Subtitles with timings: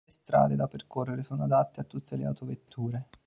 [0.03, 3.09] Le strade da percorrere sono adatte a tutte le autovetture.